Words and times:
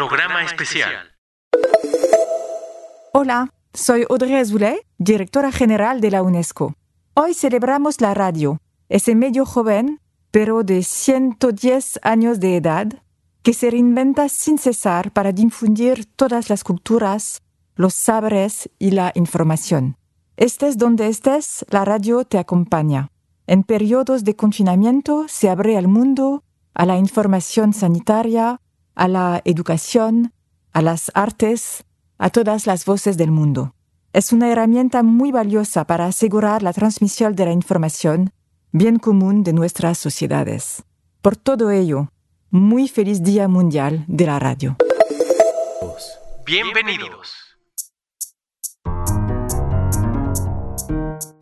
Programa 0.00 0.42
especial. 0.44 0.92
Hola, 3.12 3.52
soy 3.74 4.06
Audrey 4.08 4.34
Azoulay, 4.36 4.78
directora 4.96 5.52
general 5.52 6.00
de 6.00 6.10
la 6.10 6.22
UNESCO. 6.22 6.74
Hoy 7.12 7.34
celebramos 7.34 8.00
la 8.00 8.14
radio, 8.14 8.62
ese 8.88 9.14
medio 9.14 9.44
joven, 9.44 10.00
pero 10.30 10.62
de 10.62 10.84
110 10.84 12.00
años 12.02 12.40
de 12.40 12.56
edad, 12.56 12.86
que 13.42 13.52
se 13.52 13.70
reinventa 13.70 14.30
sin 14.30 14.56
cesar 14.56 15.12
para 15.12 15.32
difundir 15.32 16.06
todas 16.06 16.48
las 16.48 16.64
culturas, 16.64 17.42
los 17.74 17.92
saberes 17.92 18.70
y 18.78 18.92
la 18.92 19.12
información. 19.14 19.98
Estés 20.38 20.78
donde 20.78 21.08
estés, 21.08 21.66
la 21.68 21.84
radio 21.84 22.24
te 22.24 22.38
acompaña. 22.38 23.10
En 23.46 23.64
periodos 23.64 24.24
de 24.24 24.34
confinamiento 24.34 25.26
se 25.28 25.50
abre 25.50 25.76
al 25.76 25.88
mundo, 25.88 26.42
a 26.72 26.86
la 26.86 26.96
información 26.96 27.74
sanitaria, 27.74 28.62
a 29.00 29.08
la 29.08 29.40
educación, 29.46 30.34
a 30.74 30.82
las 30.82 31.10
artes, 31.14 31.84
a 32.18 32.28
todas 32.28 32.66
las 32.66 32.84
voces 32.84 33.16
del 33.16 33.30
mundo. 33.30 33.74
Es 34.12 34.30
una 34.30 34.52
herramienta 34.52 35.02
muy 35.02 35.32
valiosa 35.32 35.86
para 35.86 36.04
asegurar 36.04 36.62
la 36.62 36.74
transmisión 36.74 37.34
de 37.34 37.46
la 37.46 37.52
información, 37.52 38.30
bien 38.72 38.98
común 38.98 39.42
de 39.42 39.54
nuestras 39.54 39.96
sociedades. 39.96 40.82
Por 41.22 41.34
todo 41.34 41.70
ello, 41.70 42.12
muy 42.50 42.88
feliz 42.88 43.22
Día 43.22 43.48
Mundial 43.48 44.04
de 44.06 44.26
la 44.26 44.38
Radio. 44.38 44.76
Bienvenidos. 46.44 47.32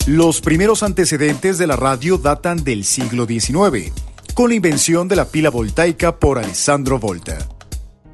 Los 0.06 0.40
primeros 0.40 0.84
antecedentes 0.84 1.58
de 1.58 1.66
la 1.66 1.74
radio 1.74 2.18
datan 2.18 2.62
del 2.62 2.84
siglo 2.84 3.26
XIX, 3.26 3.92
con 4.38 4.50
la 4.50 4.54
invención 4.54 5.08
de 5.08 5.16
la 5.16 5.24
pila 5.24 5.50
voltaica 5.50 6.16
por 6.20 6.38
Alessandro 6.38 7.00
Volta. 7.00 7.38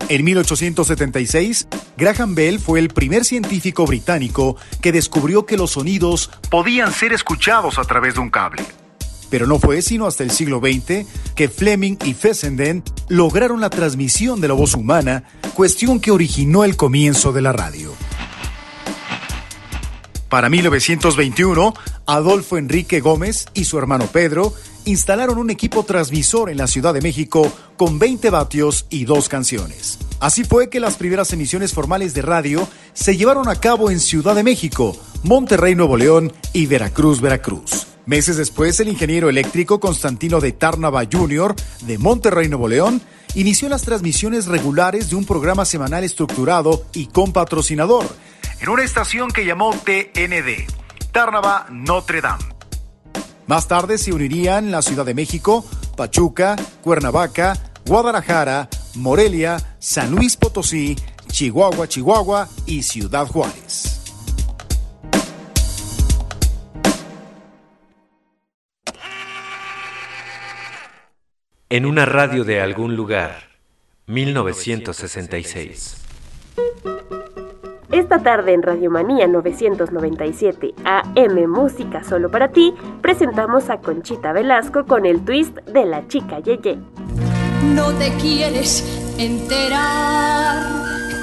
En 0.08 0.24
1876, 0.24 1.68
Graham 1.98 2.34
Bell 2.34 2.60
fue 2.60 2.78
el 2.78 2.88
primer 2.88 3.26
científico 3.26 3.84
británico 3.84 4.56
que 4.80 4.90
descubrió 4.90 5.44
que 5.44 5.58
los 5.58 5.72
sonidos 5.72 6.30
podían 6.48 6.94
ser 6.94 7.12
escuchados 7.12 7.78
a 7.78 7.84
través 7.84 8.14
de 8.14 8.20
un 8.20 8.30
cable. 8.30 8.64
Pero 9.28 9.46
no 9.46 9.58
fue 9.58 9.82
sino 9.82 10.06
hasta 10.06 10.22
el 10.22 10.30
siglo 10.30 10.60
XX 10.60 11.06
que 11.34 11.50
Fleming 11.50 11.98
y 12.06 12.14
Fessenden 12.14 12.82
lograron 13.08 13.60
la 13.60 13.68
transmisión 13.68 14.40
de 14.40 14.48
la 14.48 14.54
voz 14.54 14.74
humana, 14.76 15.24
cuestión 15.52 16.00
que 16.00 16.10
originó 16.10 16.64
el 16.64 16.78
comienzo 16.78 17.34
de 17.34 17.42
la 17.42 17.52
radio. 17.52 17.92
Para 20.34 20.48
1921, 20.48 21.74
Adolfo 22.06 22.58
Enrique 22.58 22.98
Gómez 22.98 23.46
y 23.54 23.66
su 23.66 23.78
hermano 23.78 24.08
Pedro 24.08 24.52
instalaron 24.84 25.38
un 25.38 25.48
equipo 25.48 25.84
transmisor 25.84 26.50
en 26.50 26.56
la 26.56 26.66
Ciudad 26.66 26.92
de 26.92 27.00
México 27.00 27.52
con 27.76 28.00
20 28.00 28.30
vatios 28.30 28.86
y 28.90 29.04
dos 29.04 29.28
canciones. 29.28 29.96
Así 30.18 30.42
fue 30.42 30.70
que 30.70 30.80
las 30.80 30.96
primeras 30.96 31.32
emisiones 31.32 31.72
formales 31.72 32.14
de 32.14 32.22
radio 32.22 32.66
se 32.94 33.16
llevaron 33.16 33.48
a 33.48 33.54
cabo 33.54 33.92
en 33.92 34.00
Ciudad 34.00 34.34
de 34.34 34.42
México, 34.42 34.96
Monterrey, 35.22 35.76
Nuevo 35.76 35.96
León 35.96 36.32
y 36.52 36.66
Veracruz, 36.66 37.20
Veracruz. 37.20 37.86
Meses 38.04 38.36
después, 38.36 38.80
el 38.80 38.88
ingeniero 38.88 39.28
eléctrico 39.28 39.78
Constantino 39.78 40.40
de 40.40 40.50
Tárnava 40.50 41.04
Jr. 41.04 41.54
de 41.82 41.96
Monterrey, 41.96 42.48
Nuevo 42.48 42.66
León, 42.66 43.00
inició 43.36 43.68
las 43.68 43.82
transmisiones 43.82 44.46
regulares 44.46 45.10
de 45.10 45.14
un 45.14 45.26
programa 45.26 45.64
semanal 45.64 46.02
estructurado 46.02 46.82
y 46.92 47.06
con 47.06 47.32
patrocinador, 47.32 48.04
en 48.64 48.70
una 48.70 48.82
estación 48.82 49.30
que 49.30 49.44
llamó 49.44 49.74
TND, 49.74 50.66
Tárnava 51.12 51.66
Notre 51.68 52.22
Dame. 52.22 52.44
Más 53.46 53.68
tarde 53.68 53.98
se 53.98 54.10
unirían 54.10 54.70
la 54.70 54.80
Ciudad 54.80 55.04
de 55.04 55.12
México, 55.12 55.66
Pachuca, 55.98 56.56
Cuernavaca, 56.80 57.58
Guadalajara, 57.84 58.70
Morelia, 58.94 59.58
San 59.78 60.12
Luis 60.12 60.38
Potosí, 60.38 60.96
Chihuahua, 61.30 61.88
Chihuahua 61.88 62.48
y 62.64 62.84
Ciudad 62.84 63.26
Juárez. 63.26 64.00
En 71.68 71.84
una 71.84 72.06
radio 72.06 72.44
de 72.44 72.62
algún 72.62 72.96
lugar, 72.96 73.58
1966. 74.06 76.00
Esta 77.94 78.18
tarde 78.18 78.52
en 78.52 78.62
Radiomanía 78.62 79.28
997 79.28 80.74
AM 80.84 81.46
Música 81.48 82.02
Solo 82.02 82.28
para 82.28 82.48
ti, 82.48 82.74
presentamos 83.00 83.70
a 83.70 83.78
Conchita 83.78 84.32
Velasco 84.32 84.84
con 84.84 85.06
el 85.06 85.24
twist 85.24 85.56
de 85.58 85.84
la 85.84 86.08
chica 86.08 86.40
Yeye. 86.40 86.76
No 87.72 87.92
te 87.92 88.12
quieres 88.20 88.82
enterar 89.16 90.56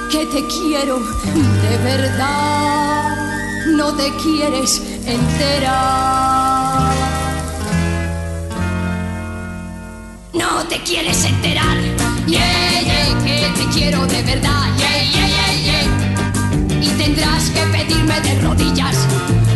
que 0.09 0.25
te 0.27 0.47
quiero 0.47 0.99
de 0.99 1.77
verdad. 1.83 3.17
No 3.75 3.93
te 3.93 4.09
quieres 4.23 4.79
enterar. 5.05 6.93
No 10.33 10.65
te 10.69 10.81
quieres 10.83 11.25
enterar. 11.25 11.77
Yeah, 12.27 12.81
yeah, 12.81 13.25
que 13.25 13.61
te 13.61 13.69
quiero 13.77 14.05
de 14.05 14.21
verdad. 14.23 14.67
Yeah, 14.77 15.03
yeah, 15.11 15.30
tendrás 17.03 17.49
que 17.49 17.61
pedirme 17.75 18.21
de 18.21 18.39
rodillas 18.41 18.95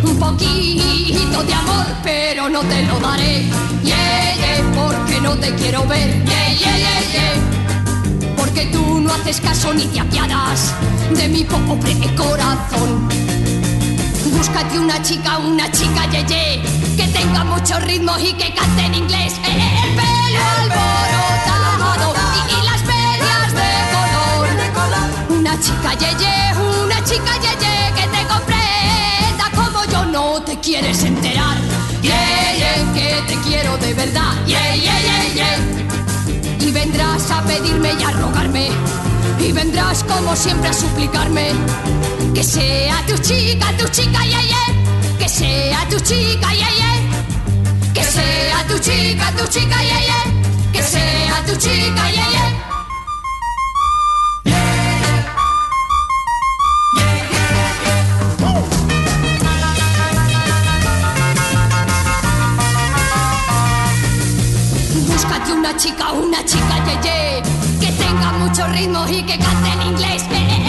un 0.02 0.18
poquito 0.18 1.44
de 1.44 1.54
amor, 1.54 1.86
pero 2.04 2.50
no 2.50 2.62
te 2.62 2.82
lo 2.84 3.00
daré. 3.00 3.46
Yeah, 3.84 4.36
yeah, 4.42 4.72
porque 4.74 5.22
no 5.22 5.36
te 5.38 5.54
quiero 5.54 5.86
ver. 5.86 6.10
Yeah. 6.26 7.34
Porque 8.36 8.66
tú 8.74 9.00
no 9.00 9.14
haces 9.14 9.40
caso 9.42 9.74
ni 9.76 9.86
te 9.86 10.00
apiadas 10.00 10.74
de 11.12 11.28
mi 11.28 11.44
pobre 11.44 11.94
corazón. 12.16 13.08
Búscate 14.36 14.80
una 14.80 15.00
chica, 15.04 15.38
una 15.38 15.72
chica 15.72 16.10
yeye, 16.10 16.62
que 16.98 17.08
tenga 17.10 17.44
mucho 17.44 17.80
ritmo 17.80 18.18
y 18.18 18.34
que 18.34 18.54
cante 18.56 18.86
en 18.86 18.96
inglés. 18.96 19.34
Eh, 19.34 19.52
eh, 19.52 19.82
El 19.84 19.92
pelo 20.00 20.42
alborotado 20.62 22.16
y, 22.50 22.66
las 22.70 22.82
medias 22.94 23.50
de 23.60 23.72
color. 24.78 25.40
Una 25.40 25.54
chica 25.60 25.94
yeye, 25.94 26.46
chica 27.06 27.34
yeye 27.40 27.94
que 27.96 28.08
te 28.08 28.22
comprenda 28.28 29.46
como 29.56 29.86
yo 29.86 30.06
no 30.06 30.42
te 30.42 30.60
quieres 30.60 31.04
enterar. 31.04 31.58
Yeah, 32.02 32.94
que 32.94 33.22
te 33.28 33.40
quiero 33.42 33.78
de 33.78 33.94
verdad. 33.94 34.34
Yeah. 34.46 34.76
Y 36.60 36.72
vendrás 36.72 37.30
a 37.32 37.42
pedirme 37.44 37.94
y 38.00 38.04
a 38.04 38.12
rogarme. 38.12 38.70
Y 39.40 39.52
vendrás 39.52 40.04
como 40.04 40.36
siempre 40.36 40.70
a 40.70 40.74
suplicarme 40.74 41.52
que 42.34 42.44
sea 42.44 43.04
tu 43.08 43.18
chica, 43.20 43.68
tu 43.78 43.88
chica, 43.90 44.20
yeah. 44.26 45.18
Que 45.20 45.30
sea 45.30 45.88
tu 45.90 46.00
chica, 46.00 46.50
yeah. 46.54 47.94
Que 47.94 48.04
sea 48.04 48.66
tu 48.68 48.80
chica, 48.80 49.32
tu 49.38 49.48
chica, 49.48 49.78
yeah. 49.84 50.24
Que 50.74 50.82
sea 50.82 51.44
tu 51.46 51.56
chica, 51.56 52.12
yeah, 52.12 52.75
Búscate 65.46 65.60
una 65.60 65.78
chica, 65.78 66.12
una 66.12 66.44
chica, 66.44 66.84
ye, 66.86 66.98
ye, 67.04 67.42
que 67.80 67.92
tenga 67.92 68.32
mucho 68.34 68.68
ritmo 68.68 69.06
y 69.08 69.22
que 69.24 69.38
cante 69.38 69.70
en 69.70 69.82
inglés. 69.90 70.24
Que 70.24 70.65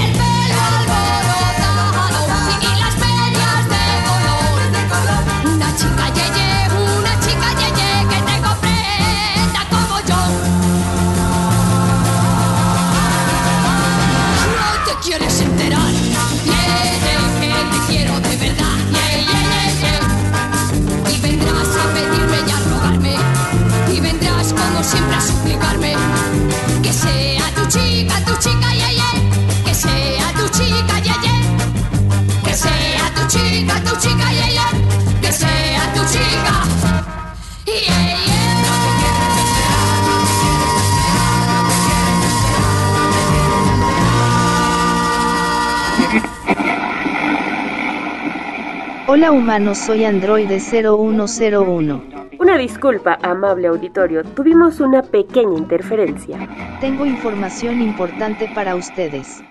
Hola 49.17 49.33
humanos, 49.33 49.79
soy 49.79 50.05
Androide 50.05 50.61
0101. 50.61 52.03
Una 52.39 52.59
disculpa, 52.59 53.19
amable 53.23 53.69
auditorio, 53.69 54.23
tuvimos 54.23 54.79
una 54.79 55.01
pequeña 55.01 55.57
interferencia. 55.57 56.47
Tengo 56.83 57.07
información 57.07 57.81
importante 57.81 58.47
para 58.55 58.75
ustedes. 58.75 59.43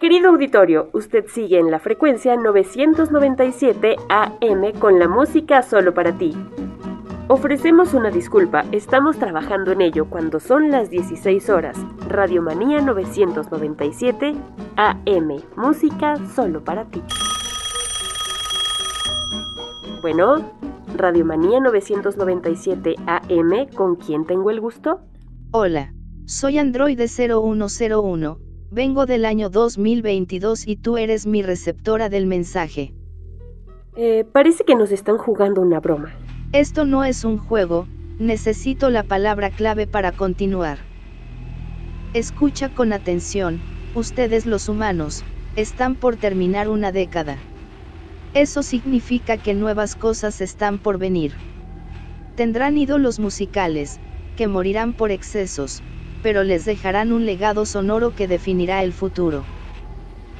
Querido 0.00 0.30
auditorio, 0.30 0.90
usted 0.94 1.26
sigue 1.28 1.60
en 1.60 1.70
la 1.70 1.78
frecuencia 1.78 2.34
997 2.34 3.94
AM 4.08 4.72
con 4.80 4.98
la 4.98 5.06
música 5.06 5.62
solo 5.62 5.94
para 5.94 6.18
ti. 6.18 6.36
Ofrecemos 7.28 7.94
una 7.94 8.10
disculpa, 8.10 8.64
estamos 8.72 9.16
trabajando 9.16 9.70
en 9.70 9.80
ello 9.80 10.06
cuando 10.10 10.40
son 10.40 10.72
las 10.72 10.90
16 10.90 11.48
horas. 11.50 11.78
Radiomanía 12.08 12.80
997 12.80 14.34
AM, 14.74 15.36
música 15.54 16.16
solo 16.34 16.64
para 16.64 16.84
ti. 16.86 17.00
Bueno, 20.00 20.52
Radiomanía 20.94 21.58
997 21.58 22.94
AM, 23.06 23.66
¿con 23.74 23.96
quién 23.96 24.24
tengo 24.26 24.50
el 24.50 24.60
gusto? 24.60 25.00
Hola, 25.50 25.92
soy 26.24 26.58
Androide 26.58 27.08
0101, 27.08 28.38
vengo 28.70 29.06
del 29.06 29.24
año 29.24 29.50
2022 29.50 30.68
y 30.68 30.76
tú 30.76 30.98
eres 30.98 31.26
mi 31.26 31.42
receptora 31.42 32.08
del 32.08 32.26
mensaje. 32.26 32.94
Eh, 33.96 34.24
parece 34.30 34.62
que 34.64 34.76
nos 34.76 34.92
están 34.92 35.18
jugando 35.18 35.60
una 35.62 35.80
broma. 35.80 36.12
Esto 36.52 36.84
no 36.84 37.02
es 37.02 37.24
un 37.24 37.38
juego, 37.38 37.88
necesito 38.20 38.90
la 38.90 39.02
palabra 39.02 39.50
clave 39.50 39.88
para 39.88 40.12
continuar. 40.12 40.78
Escucha 42.14 42.68
con 42.68 42.92
atención, 42.92 43.60
ustedes 43.96 44.46
los 44.46 44.68
humanos, 44.68 45.24
están 45.56 45.96
por 45.96 46.14
terminar 46.14 46.68
una 46.68 46.92
década. 46.92 47.36
Eso 48.34 48.62
significa 48.62 49.38
que 49.38 49.54
nuevas 49.54 49.96
cosas 49.96 50.40
están 50.40 50.78
por 50.78 50.98
venir. 50.98 51.34
Tendrán 52.34 52.78
ídolos 52.78 53.18
musicales, 53.18 54.00
que 54.36 54.46
morirán 54.46 54.94
por 54.94 55.10
excesos, 55.10 55.82
pero 56.20 56.44
les 56.44 56.64
dejarán 56.64 57.12
un 57.12 57.26
legado 57.26 57.66
sonoro 57.66 58.12
que 58.12 58.28
definirá 58.28 58.82
el 58.82 58.92
futuro. 58.92 59.48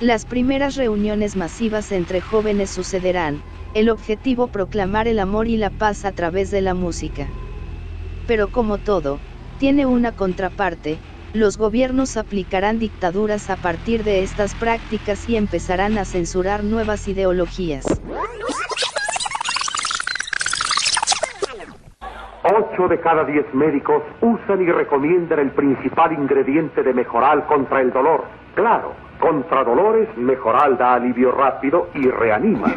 Las 0.00 0.24
primeras 0.26 0.76
reuniones 0.76 1.34
masivas 1.34 1.90
entre 1.90 2.20
jóvenes 2.20 2.70
sucederán, 2.70 3.42
el 3.74 3.88
objetivo 3.90 4.48
proclamar 4.48 5.08
el 5.08 5.18
amor 5.18 5.48
y 5.48 5.56
la 5.56 5.70
paz 5.70 6.04
a 6.04 6.12
través 6.12 6.50
de 6.50 6.60
la 6.60 6.74
música. 6.74 7.32
Pero 8.26 8.50
como 8.50 8.78
todo, 8.78 9.22
tiene 9.56 9.86
una 9.86 10.12
contraparte, 10.12 11.00
los 11.34 11.58
gobiernos 11.58 12.16
aplicarán 12.16 12.78
dictaduras 12.78 13.50
a 13.50 13.56
partir 13.56 14.02
de 14.02 14.22
estas 14.22 14.54
prácticas 14.54 15.28
y 15.28 15.36
empezarán 15.36 15.98
a 15.98 16.04
censurar 16.04 16.64
nuevas 16.64 17.06
ideologías. 17.06 17.84
Ocho 22.44 22.88
de 22.88 22.98
cada 23.00 23.24
diez 23.24 23.44
médicos 23.52 24.02
usan 24.22 24.62
y 24.62 24.72
recomiendan 24.72 25.40
el 25.40 25.50
principal 25.50 26.12
ingrediente 26.12 26.82
de 26.82 26.94
mejoral 26.94 27.46
contra 27.46 27.82
el 27.82 27.92
dolor. 27.92 28.24
Claro, 28.54 28.94
contra 29.20 29.64
dolores, 29.64 30.08
mejoral 30.16 30.78
da 30.78 30.94
alivio 30.94 31.30
rápido 31.32 31.90
y 31.94 32.08
reanima. 32.08 32.74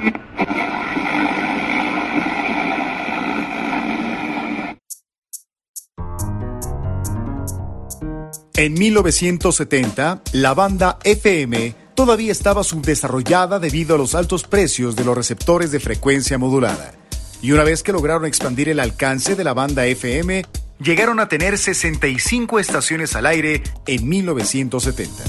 En 8.62 8.76
1970, 8.76 10.22
la 10.34 10.54
banda 10.54 11.00
FM 11.04 11.74
todavía 11.96 12.32
estaba 12.32 12.64
subdesarrollada 12.64 13.58
debido 13.58 13.96
a 13.96 13.98
los 13.98 14.14
altos 14.14 14.44
precios 14.44 14.96
de 14.96 15.04
los 15.04 15.18
receptores 15.18 15.72
de 15.72 15.80
frecuencia 15.80 16.38
modulada. 16.38 16.94
Y 17.42 17.54
una 17.54 17.64
vez 17.64 17.82
que 17.82 17.92
lograron 17.92 18.28
expandir 18.28 18.70
el 18.70 18.80
alcance 18.80 19.36
de 19.36 19.44
la 19.44 19.56
banda 19.56 19.88
FM, 19.88 20.46
llegaron 20.80 21.20
a 21.20 21.28
tener 21.28 21.58
65 21.58 22.60
estaciones 22.60 23.16
al 23.16 23.26
aire 23.26 23.64
en 23.88 24.08
1970. 24.08 25.24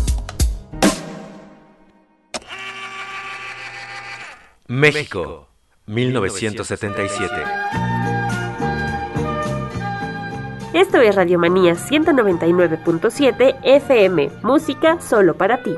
México, 4.69 5.49
1977. 5.87 7.92
Esto 10.83 11.01
es 11.01 11.15
Radiomanía 11.15 11.75
199.7 11.75 13.57
FM, 13.63 14.31
música 14.43 15.01
solo 15.01 15.35
para 15.35 15.63
ti. 15.63 15.77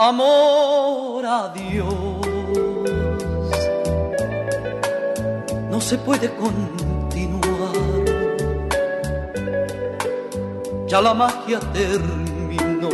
Amor 0.00 1.26
a 1.26 1.52
Dios. 1.52 1.94
No 5.70 5.78
se 5.78 5.98
puede 5.98 6.34
continuar. 6.36 7.50
Ya 10.86 11.02
la 11.02 11.12
magia 11.12 11.60
terminó. 11.74 12.88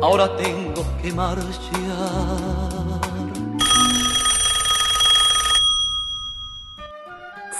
Ahora 0.00 0.36
tengo 0.36 0.84
que 1.02 1.12
marchar. 1.12 1.58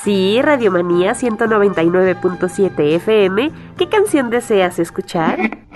Sí, 0.04 0.40
Radiomanía 0.40 1.14
199.7 1.14 2.94
FM. 2.94 3.50
¿Qué 3.76 3.88
canción 3.88 4.30
deseas 4.30 4.78
escuchar? 4.78 5.58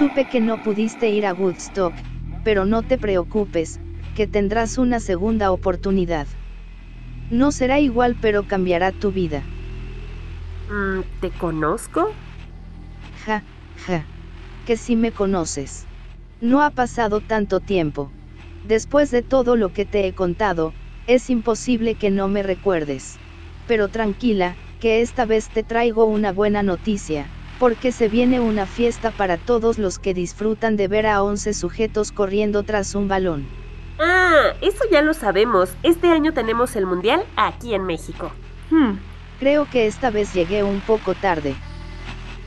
Supe 0.00 0.24
que 0.24 0.40
no 0.40 0.56
pudiste 0.56 1.10
ir 1.10 1.26
a 1.26 1.34
Woodstock, 1.34 1.94
pero 2.42 2.64
no 2.64 2.82
te 2.82 2.96
preocupes, 2.96 3.80
que 4.14 4.26
tendrás 4.26 4.78
una 4.78 4.98
segunda 4.98 5.52
oportunidad. 5.52 6.26
No 7.28 7.52
será 7.52 7.80
igual 7.80 8.16
pero 8.18 8.46
cambiará 8.46 8.92
tu 8.92 9.12
vida. 9.12 9.50
Mm, 10.70 11.02
¿Te 11.20 11.32
conozco? 11.32 12.16
Ja, 13.26 13.44
ja. 13.86 14.08
Que 14.64 14.78
si 14.78 14.96
me 14.96 15.12
conoces. 15.12 15.86
No 16.40 16.62
ha 16.62 16.70
pasado 16.70 17.20
tanto 17.20 17.60
tiempo. 17.60 18.14
Después 18.62 19.10
de 19.10 19.22
todo 19.22 19.54
lo 19.54 19.74
que 19.74 19.84
te 19.84 20.06
he 20.06 20.14
contado, 20.14 20.76
es 21.06 21.28
imposible 21.28 21.96
que 21.96 22.08
no 22.10 22.26
me 22.28 22.42
recuerdes. 22.42 23.20
Pero 23.66 23.90
tranquila, 23.90 24.56
que 24.78 25.02
esta 25.02 25.26
vez 25.26 25.50
te 25.50 25.62
traigo 25.62 26.06
una 26.06 26.32
buena 26.32 26.62
noticia 26.62 27.34
porque 27.60 27.92
se 27.92 28.08
viene 28.08 28.40
una 28.40 28.64
fiesta 28.64 29.10
para 29.10 29.36
todos 29.36 29.78
los 29.78 29.98
que 29.98 30.14
disfrutan 30.14 30.78
de 30.78 30.88
ver 30.88 31.06
a 31.06 31.22
11 31.22 31.52
sujetos 31.52 32.10
corriendo 32.10 32.62
tras 32.62 32.94
un 32.94 33.06
balón. 33.06 33.46
Ah, 34.00 34.54
eso 34.62 34.84
ya 34.90 35.02
lo 35.02 35.12
sabemos. 35.12 35.68
Este 35.82 36.08
año 36.08 36.32
tenemos 36.32 36.74
el 36.74 36.86
Mundial 36.86 37.22
aquí 37.36 37.74
en 37.74 37.84
México. 37.84 38.32
Hmm, 38.70 38.94
creo 39.38 39.68
que 39.68 39.86
esta 39.86 40.10
vez 40.10 40.32
llegué 40.32 40.64
un 40.64 40.80
poco 40.80 41.14
tarde. 41.14 41.54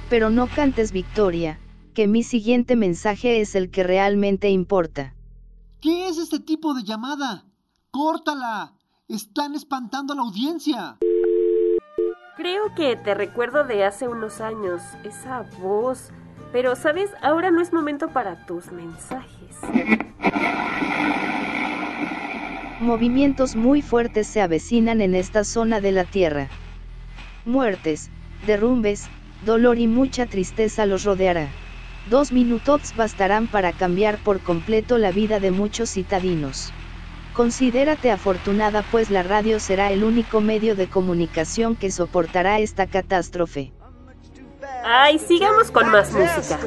Pero 0.10 0.32
no 0.32 0.48
cantes 0.48 0.92
victoria, 0.92 1.60
que 1.94 2.08
mi 2.08 2.24
siguiente 2.24 2.76
mensaje 2.76 3.40
es 3.40 3.54
el 3.54 3.70
que 3.70 3.84
realmente 3.84 4.50
importa. 4.50 5.14
¿Qué 5.80 6.08
es 6.08 6.18
este 6.18 6.40
tipo 6.40 6.74
de 6.74 6.84
llamada? 6.84 7.46
¡Córtala! 7.92 8.74
Están 9.08 9.54
espantando 9.54 10.14
a 10.14 10.16
la 10.16 10.24
audiencia. 10.24 10.98
Creo 12.36 12.74
que 12.74 12.96
te 12.96 13.14
recuerdo 13.14 13.64
de 13.64 13.84
hace 13.84 14.08
unos 14.08 14.42
años, 14.42 14.82
esa 15.04 15.44
voz. 15.60 16.10
Pero, 16.52 16.76
¿sabes? 16.76 17.12
Ahora 17.22 17.52
no 17.52 17.62
es 17.62 17.72
momento 17.72 18.08
para 18.08 18.48
tus 18.48 18.72
mensajes. 18.72 19.58
Movimientos 22.80 23.56
muy 23.56 23.84
fuertes 23.84 24.26
se 24.26 24.42
avecinan 24.42 25.02
en 25.02 25.14
esta 25.14 25.44
zona 25.44 25.80
de 25.80 25.92
la 25.92 26.06
Tierra. 26.06 26.48
Muertes, 27.46 28.10
derrumbes, 28.48 29.10
dolor 29.46 29.78
y 29.78 29.86
mucha 29.86 30.26
tristeza 30.26 30.88
los 30.88 31.04
rodeará. 31.04 31.50
Dos 32.10 32.32
minutos 32.32 32.96
bastarán 32.96 33.46
para 33.46 33.74
cambiar 33.74 34.18
por 34.18 34.40
completo 34.40 34.98
la 34.98 35.12
vida 35.12 35.40
de 35.40 35.52
muchos 35.52 35.92
citadinos. 35.92 36.74
Considérate 37.34 38.12
afortunada 38.12 38.84
pues 38.92 39.10
la 39.10 39.24
radio 39.24 39.60
será 39.60 39.92
el 39.92 40.04
único 40.04 40.40
medio 40.40 40.76
de 40.76 40.88
comunicación 40.88 41.76
que 41.76 41.90
soportará 41.90 42.60
esta 42.60 42.86
catástrofe. 42.88 43.72
Ay, 44.86 45.20
sigamos 45.20 45.72
con 45.72 45.90
más 45.90 46.12
música. 46.12 46.60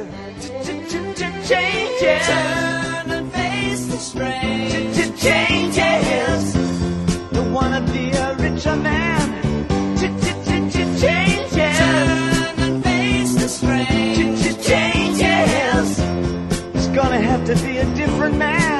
gonna 16.97 17.21
have 17.21 17.45
to 17.45 17.55
be 17.63 17.77
a 17.77 17.85
different 17.93 18.37
man. 18.37 18.76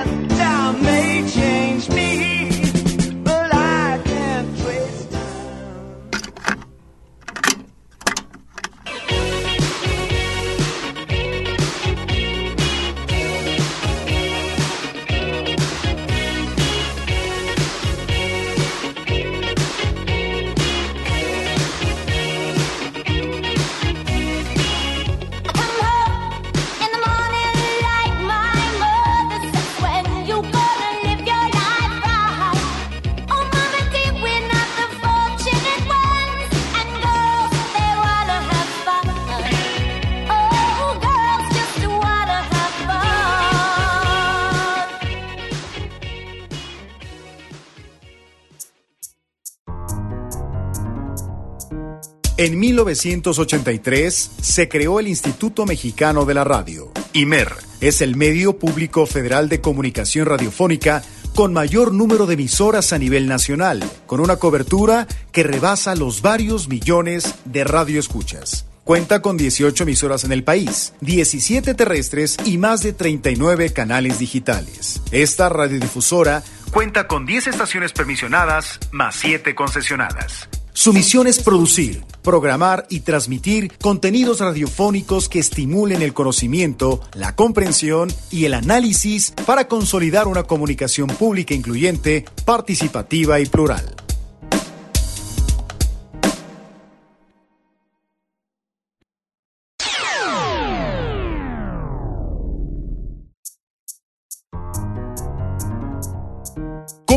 En 52.48 52.60
1983 52.60 54.32
se 54.42 54.70
creó 54.70 55.01
el 55.01 55.10
Instituto 55.10 55.66
Mexicano 55.66 56.24
de 56.24 56.34
la 56.34 56.46
Radio. 56.46 56.94
IMER 57.12 57.51
es 57.82 58.00
el 58.00 58.16
medio 58.16 58.58
público 58.58 59.06
federal 59.06 59.50
de 59.50 59.60
comunicación 59.60 60.27
radiofónica 60.27 61.04
con 61.36 61.51
mayor 61.51 61.92
número 61.92 62.25
de 62.25 62.36
emisoras 62.36 62.94
a 62.94 62.98
nivel 63.00 63.27
nacional, 63.27 63.84
con 64.06 64.22
una 64.22 64.38
cobertura 64.38 65.10
que 65.34 65.44
rebasa 65.44 65.94
los 65.96 66.22
varios 66.22 66.70
millones 66.70 67.36
de 67.44 67.66
radioescuchas. 67.66 68.66
Cuenta 68.86 69.22
con 69.22 69.36
18 69.36 69.84
emisoras 69.84 70.24
en 70.24 70.32
el 70.32 70.46
país, 70.46 70.94
17 71.01 71.74
terrestres 71.74 72.38
y 72.46 72.58
más 72.58 72.82
de 72.82 72.94
39 72.94 73.74
canales 73.74 74.20
digitales. 74.20 75.01
Esta 75.12 75.50
radiodifusora 75.50 76.44
cuenta 76.72 77.08
con 77.08 77.25
10 77.25 77.48
estaciones 77.48 77.92
permisionadas 77.92 78.80
más 78.94 79.18
7 79.18 79.54
concesionadas. 79.54 80.48
Su 80.77 80.93
misión 80.93 81.25
es 81.25 81.39
producir, 81.39 82.03
programar 82.22 82.86
y 82.91 83.00
transmitir 83.00 83.75
contenidos 83.81 84.41
radiofónicos 84.41 85.27
que 85.27 85.39
estimulen 85.39 86.03
el 86.03 86.13
conocimiento, 86.13 87.01
la 87.15 87.36
comprensión 87.36 88.13
y 88.29 88.46
el 88.46 88.53
análisis 88.53 89.34
para 89.48 89.67
consolidar 89.67 90.27
una 90.27 90.43
comunicación 90.43 91.07
pública 91.07 91.55
incluyente, 91.55 92.25
participativa 92.46 93.39
y 93.39 93.48
plural. 93.48 94.06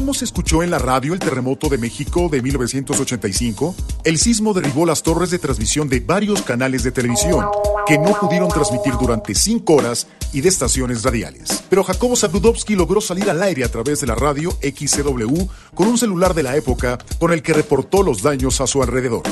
¿Cómo 0.01 0.15
se 0.15 0.25
escuchó 0.25 0.63
en 0.63 0.71
la 0.71 0.79
radio 0.79 1.13
el 1.13 1.19
terremoto 1.19 1.69
de 1.69 1.77
México 1.77 2.31
de 2.31 2.41
1985? 2.41 3.75
El 4.03 4.17
sismo 4.17 4.55
derribó 4.55 4.87
las 4.87 5.03
torres 5.03 5.31
de 5.31 5.39
transmisión 5.39 5.91
de 5.91 6.01
varios 6.01 6.41
canales 6.41 6.83
de 6.83 6.91
televisión 6.91 7.45
que 7.87 7.99
no 7.99 8.19
pudieron 8.19 8.49
transmitir 8.49 8.95
durante 8.99 9.35
cinco 9.35 9.75
horas 9.75 10.07
y 10.33 10.41
de 10.41 10.49
estaciones 10.49 11.03
radiales. 11.03 11.65
Pero 11.69 11.85
Jacobo 11.85 12.17
Zabludovsky 12.17 12.77
logró 12.77 13.03
salir 13.03 13.29
al 13.29 13.43
aire 13.43 13.63
a 13.63 13.71
través 13.71 14.01
de 14.01 14.07
la 14.07 14.15
radio 14.15 14.53
XCW 14.63 15.45
con 15.75 15.87
un 15.87 15.99
celular 15.99 16.33
de 16.33 16.45
la 16.45 16.57
época 16.57 16.97
con 17.19 17.31
el 17.31 17.43
que 17.43 17.53
reportó 17.53 18.03
los 18.03 18.23
daños 18.23 18.63
a 18.63 18.67
su 18.67 18.83
alrededor. 18.83 19.25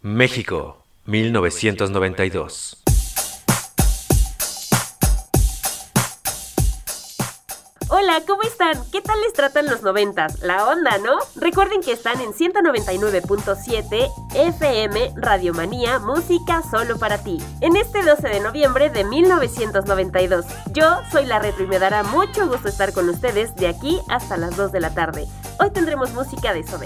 México, 0.00 0.82
1992. 1.04 2.81
¿Cómo 8.20 8.42
están? 8.42 8.78
¿Qué 8.90 9.00
tal 9.00 9.18
les 9.22 9.32
tratan 9.32 9.66
los 9.66 9.82
noventas? 9.82 10.40
La 10.42 10.66
onda, 10.66 10.98
¿no? 10.98 11.18
Recuerden 11.36 11.80
que 11.80 11.92
están 11.92 12.20
en 12.20 12.32
199.7 12.32 14.10
FM 14.34 15.14
Radiomanía, 15.16 15.98
música 15.98 16.62
solo 16.70 16.98
para 16.98 17.22
ti. 17.22 17.38
En 17.60 17.76
este 17.76 18.02
12 18.02 18.28
de 18.28 18.40
noviembre 18.40 18.90
de 18.90 19.04
1992. 19.04 20.44
Yo 20.72 21.00
soy 21.10 21.24
la 21.24 21.38
Retro 21.38 21.64
y 21.64 21.68
me 21.68 21.78
dará 21.78 22.02
mucho 22.02 22.48
gusto 22.48 22.68
estar 22.68 22.92
con 22.92 23.08
ustedes 23.08 23.54
de 23.56 23.68
aquí 23.68 23.98
hasta 24.08 24.36
las 24.36 24.56
2 24.56 24.72
de 24.72 24.80
la 24.80 24.92
tarde. 24.94 25.26
Hoy 25.58 25.70
tendremos 25.70 26.12
música 26.12 26.52
de 26.52 26.66
Soda 26.66 26.84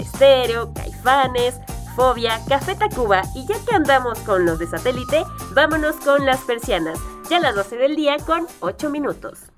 Caifanes, 0.75 1.55
Fobia, 1.95 2.39
Café 2.47 2.75
Tacuba 2.75 3.23
y 3.35 3.45
ya 3.45 3.55
que 3.65 3.75
andamos 3.75 4.17
con 4.19 4.45
los 4.45 4.59
de 4.59 4.67
satélite, 4.67 5.25
vámonos 5.51 5.97
con 5.97 6.25
las 6.25 6.39
persianas. 6.41 6.99
Ya 7.29 7.39
las 7.39 7.55
12 7.55 7.75
del 7.75 7.95
día 7.95 8.17
con 8.25 8.47
8 8.61 8.89
minutos. 8.89 9.51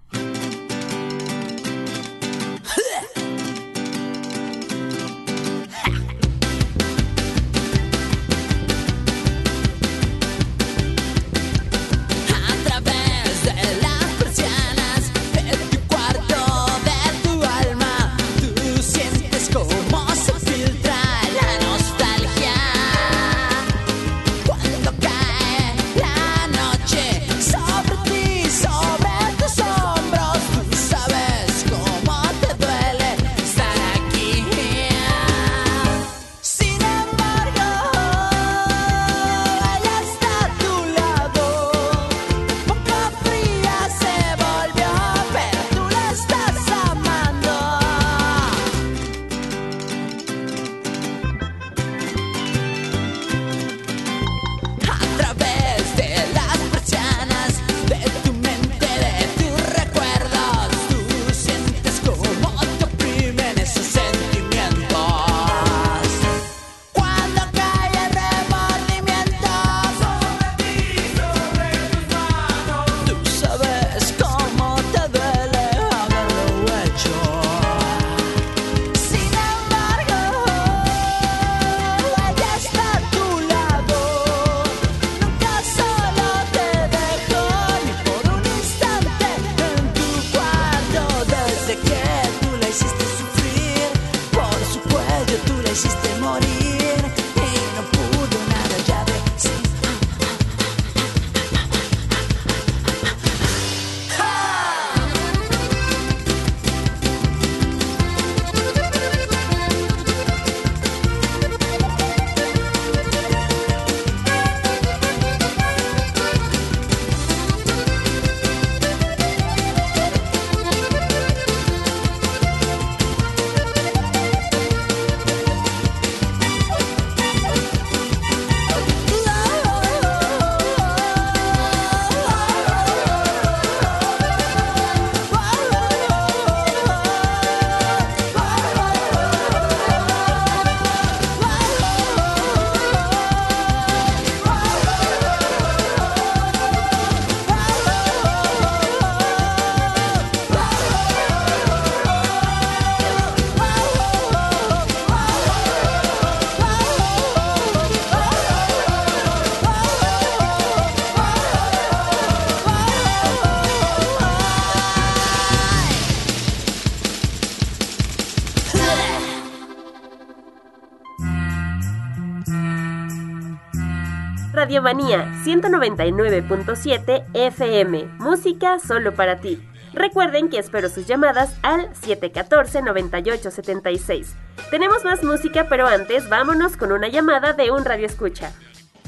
Radio 174.69 174.83
Manía 174.83 175.33
199.7 175.45 177.25
FM. 177.33 178.05
Música 178.19 178.77
solo 178.77 179.15
para 179.15 179.39
ti. 179.39 179.59
Recuerden 179.93 180.49
que 180.49 180.59
espero 180.59 180.89
sus 180.89 181.07
llamadas 181.07 181.57
al 181.63 181.91
714-9876. 181.93 184.27
Tenemos 184.69 185.03
más 185.03 185.23
música, 185.23 185.65
pero 185.69 185.87
antes 185.87 186.29
vámonos 186.29 186.77
con 186.77 186.91
una 186.91 187.07
llamada 187.07 187.53
de 187.53 187.71
un 187.71 187.83
radio 187.83 188.05
escucha. 188.05 188.51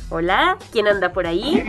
Hola, 0.10 0.58
¿quién 0.72 0.88
anda 0.88 1.13
por 1.13 1.27
ahí? 1.27 1.63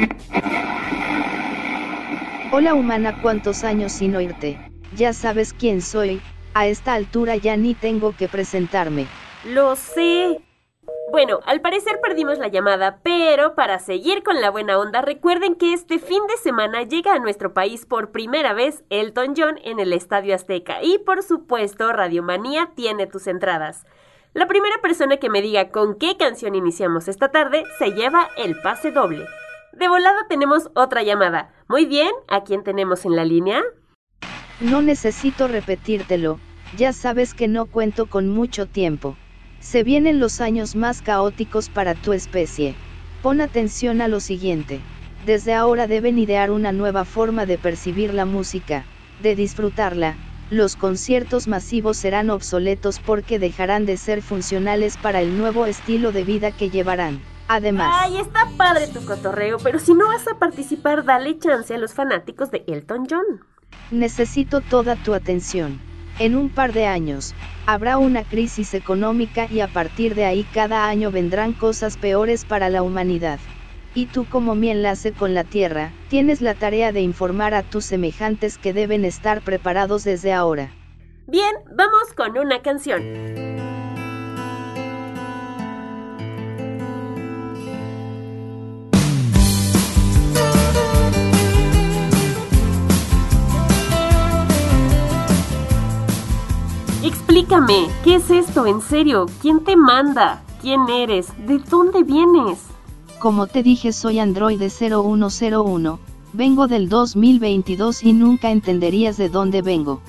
Hola 2.50 2.72
humana, 2.72 3.20
¿cuántos 3.20 3.62
años 3.62 3.92
sin 3.92 4.16
oírte? 4.16 4.58
Ya 4.96 5.12
sabes 5.12 5.52
quién 5.52 5.82
soy, 5.82 6.22
a 6.54 6.66
esta 6.66 6.94
altura 6.94 7.36
ya 7.36 7.58
ni 7.58 7.74
tengo 7.74 8.16
que 8.16 8.26
presentarme. 8.26 9.06
Lo 9.44 9.76
sé. 9.76 10.40
Bueno, 11.12 11.40
al 11.44 11.60
parecer 11.60 12.00
perdimos 12.02 12.38
la 12.38 12.48
llamada, 12.48 13.00
pero 13.02 13.54
para 13.54 13.78
seguir 13.80 14.22
con 14.22 14.40
la 14.40 14.48
buena 14.48 14.78
onda, 14.78 15.02
recuerden 15.02 15.56
que 15.56 15.74
este 15.74 15.98
fin 15.98 16.22
de 16.26 16.38
semana 16.38 16.84
llega 16.84 17.12
a 17.12 17.18
nuestro 17.18 17.52
país 17.52 17.84
por 17.84 18.12
primera 18.12 18.54
vez 18.54 18.82
Elton 18.88 19.34
John 19.36 19.58
en 19.62 19.78
el 19.78 19.92
Estadio 19.92 20.34
Azteca 20.34 20.82
y 20.82 20.96
por 21.00 21.22
supuesto 21.22 21.92
Radiomanía 21.92 22.70
tiene 22.74 23.06
tus 23.06 23.26
entradas. 23.26 23.84
La 24.32 24.46
primera 24.46 24.80
persona 24.80 25.18
que 25.18 25.28
me 25.28 25.42
diga 25.42 25.68
con 25.68 25.98
qué 25.98 26.16
canción 26.16 26.54
iniciamos 26.54 27.08
esta 27.08 27.28
tarde 27.30 27.64
se 27.78 27.90
lleva 27.90 28.30
el 28.38 28.58
pase 28.62 28.90
doble. 28.90 29.26
De 29.74 29.88
volada 29.88 30.26
tenemos 30.30 30.70
otra 30.74 31.02
llamada. 31.02 31.52
Muy 31.68 31.84
bien, 31.84 32.10
¿a 32.28 32.42
quién 32.42 32.64
tenemos 32.64 33.04
en 33.04 33.16
la 33.16 33.26
línea? 33.26 33.62
No 34.60 34.80
necesito 34.80 35.46
repetírtelo, 35.46 36.40
ya 36.74 36.94
sabes 36.94 37.34
que 37.34 37.48
no 37.48 37.66
cuento 37.66 38.06
con 38.06 38.30
mucho 38.30 38.66
tiempo. 38.66 39.14
Se 39.62 39.84
vienen 39.84 40.18
los 40.18 40.40
años 40.40 40.74
más 40.74 41.02
caóticos 41.02 41.68
para 41.68 41.94
tu 41.94 42.12
especie. 42.12 42.74
Pon 43.22 43.40
atención 43.40 44.00
a 44.00 44.08
lo 44.08 44.18
siguiente. 44.18 44.80
Desde 45.24 45.54
ahora 45.54 45.86
deben 45.86 46.18
idear 46.18 46.50
una 46.50 46.72
nueva 46.72 47.04
forma 47.04 47.46
de 47.46 47.58
percibir 47.58 48.12
la 48.12 48.24
música, 48.24 48.84
de 49.22 49.36
disfrutarla. 49.36 50.16
Los 50.50 50.74
conciertos 50.74 51.46
masivos 51.46 51.96
serán 51.96 52.28
obsoletos 52.28 52.98
porque 52.98 53.38
dejarán 53.38 53.86
de 53.86 53.96
ser 53.96 54.20
funcionales 54.20 54.96
para 54.96 55.20
el 55.20 55.38
nuevo 55.38 55.64
estilo 55.66 56.10
de 56.10 56.24
vida 56.24 56.50
que 56.50 56.68
llevarán. 56.68 57.22
Además, 57.46 57.94
Ay, 58.02 58.16
está 58.16 58.50
padre 58.56 58.88
tu 58.88 59.04
cotorreo, 59.06 59.58
pero 59.62 59.78
si 59.78 59.94
no 59.94 60.08
vas 60.08 60.26
a 60.26 60.38
participar, 60.40 61.04
dale 61.04 61.38
chance 61.38 61.72
a 61.72 61.78
los 61.78 61.94
fanáticos 61.94 62.50
de 62.50 62.64
Elton 62.66 63.06
John. 63.08 63.24
necesito 63.92 64.60
toda 64.60 64.96
tu 64.96 65.14
atención. 65.14 65.80
En 66.22 66.36
un 66.36 66.50
par 66.50 66.72
de 66.72 66.86
años, 66.86 67.34
habrá 67.66 67.98
una 67.98 68.22
crisis 68.22 68.74
económica 68.74 69.48
y 69.50 69.58
a 69.58 69.66
partir 69.66 70.14
de 70.14 70.24
ahí 70.24 70.46
cada 70.54 70.86
año 70.86 71.10
vendrán 71.10 71.52
cosas 71.52 71.96
peores 71.96 72.44
para 72.44 72.68
la 72.68 72.84
humanidad. 72.84 73.40
Y 73.96 74.06
tú 74.06 74.24
como 74.30 74.54
mi 74.54 74.70
enlace 74.70 75.10
con 75.10 75.34
la 75.34 75.42
Tierra, 75.42 75.90
tienes 76.08 76.40
la 76.40 76.54
tarea 76.54 76.92
de 76.92 77.00
informar 77.00 77.54
a 77.54 77.64
tus 77.64 77.86
semejantes 77.86 78.56
que 78.56 78.72
deben 78.72 79.04
estar 79.04 79.42
preparados 79.42 80.04
desde 80.04 80.32
ahora. 80.32 80.70
Bien, 81.26 81.56
vamos 81.76 82.12
con 82.16 82.38
una 82.38 82.62
canción. 82.62 83.51
Explícame, 97.32 97.88
¿qué 98.04 98.16
es 98.16 98.30
esto? 98.30 98.66
En 98.66 98.82
serio, 98.82 99.24
¿quién 99.40 99.64
te 99.64 99.74
manda? 99.74 100.42
¿Quién 100.60 100.86
eres? 100.90 101.28
¿De 101.46 101.60
dónde 101.60 102.02
vienes? 102.02 102.58
Como 103.20 103.46
te 103.46 103.62
dije 103.62 103.94
soy 103.94 104.18
Android 104.18 104.60
0101, 104.60 105.98
vengo 106.34 106.66
del 106.68 106.90
2022 106.90 108.02
y 108.02 108.12
nunca 108.12 108.50
entenderías 108.50 109.16
de 109.16 109.30
dónde 109.30 109.62
vengo. 109.62 110.02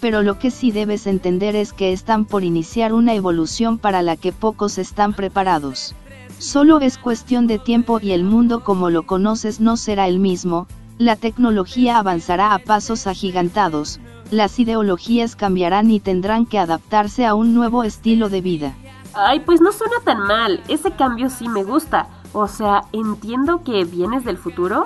Pero 0.00 0.22
lo 0.22 0.38
que 0.38 0.52
sí 0.52 0.70
debes 0.70 1.08
entender 1.08 1.56
es 1.56 1.72
que 1.72 1.92
están 1.92 2.24
por 2.26 2.44
iniciar 2.44 2.92
una 2.92 3.12
evolución 3.14 3.78
para 3.78 4.02
la 4.02 4.14
que 4.14 4.30
pocos 4.30 4.78
están 4.78 5.14
preparados. 5.14 5.96
Solo 6.38 6.78
es 6.78 6.96
cuestión 6.96 7.48
de 7.48 7.58
tiempo 7.58 7.98
y 8.00 8.12
el 8.12 8.22
mundo 8.22 8.62
como 8.62 8.88
lo 8.88 9.04
conoces 9.04 9.58
no 9.58 9.76
será 9.76 10.06
el 10.06 10.20
mismo, 10.20 10.68
la 10.96 11.16
tecnología 11.16 11.98
avanzará 11.98 12.54
a 12.54 12.60
pasos 12.60 13.08
agigantados, 13.08 13.98
las 14.30 14.58
ideologías 14.58 15.36
cambiarán 15.36 15.90
y 15.90 16.00
tendrán 16.00 16.46
que 16.46 16.58
adaptarse 16.58 17.26
a 17.26 17.34
un 17.34 17.54
nuevo 17.54 17.84
estilo 17.84 18.28
de 18.28 18.40
vida. 18.40 18.74
Ay, 19.14 19.40
pues 19.40 19.60
no 19.60 19.72
suena 19.72 19.96
tan 20.04 20.20
mal. 20.20 20.62
Ese 20.68 20.90
cambio 20.92 21.30
sí 21.30 21.48
me 21.48 21.64
gusta. 21.64 22.08
O 22.32 22.46
sea, 22.46 22.84
entiendo 22.92 23.64
que 23.64 23.84
vienes 23.84 24.24
del 24.24 24.36
futuro. 24.36 24.84